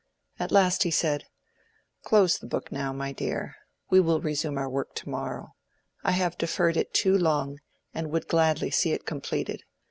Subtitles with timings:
[0.39, 1.25] At last he said—
[2.03, 3.55] "Close the book now, my dear.
[3.91, 5.53] We will resume our work to morrow.
[6.03, 7.59] I have deferred it too long,
[7.93, 9.61] and would gladly see it completed.